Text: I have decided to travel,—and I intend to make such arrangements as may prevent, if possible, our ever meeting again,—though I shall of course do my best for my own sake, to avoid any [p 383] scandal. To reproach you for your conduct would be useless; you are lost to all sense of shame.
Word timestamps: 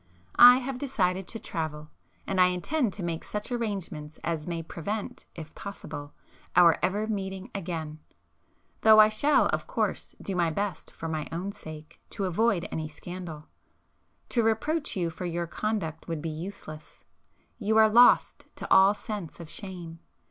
I 0.39 0.57
have 0.57 0.79
decided 0.79 1.27
to 1.27 1.37
travel,—and 1.37 2.41
I 2.41 2.47
intend 2.47 2.91
to 2.93 3.03
make 3.03 3.23
such 3.23 3.51
arrangements 3.51 4.17
as 4.23 4.47
may 4.47 4.63
prevent, 4.63 5.25
if 5.35 5.53
possible, 5.53 6.15
our 6.55 6.79
ever 6.81 7.05
meeting 7.05 7.51
again,—though 7.53 8.99
I 8.99 9.09
shall 9.09 9.45
of 9.49 9.67
course 9.67 10.15
do 10.19 10.35
my 10.35 10.49
best 10.49 10.89
for 10.89 11.07
my 11.07 11.27
own 11.31 11.51
sake, 11.51 12.01
to 12.09 12.25
avoid 12.25 12.67
any 12.71 12.87
[p 12.87 12.93
383] 12.93 12.97
scandal. 12.97 13.47
To 14.29 14.41
reproach 14.41 14.95
you 14.95 15.11
for 15.11 15.25
your 15.27 15.45
conduct 15.45 16.07
would 16.07 16.19
be 16.23 16.29
useless; 16.31 17.03
you 17.59 17.77
are 17.77 17.87
lost 17.87 18.47
to 18.55 18.67
all 18.73 18.95
sense 18.95 19.39
of 19.39 19.51
shame. 19.51 19.99